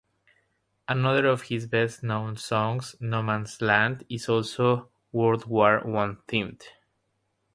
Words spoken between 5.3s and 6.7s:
War One-themed.